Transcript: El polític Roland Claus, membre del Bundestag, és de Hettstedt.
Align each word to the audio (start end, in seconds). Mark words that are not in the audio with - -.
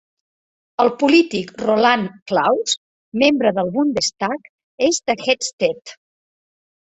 El 0.83 0.87
polític 1.01 1.51
Roland 1.63 2.07
Claus, 2.31 2.73
membre 3.23 3.51
del 3.59 3.69
Bundestag, 3.75 4.49
és 4.87 5.01
de 5.11 5.17
Hettstedt. 5.27 5.93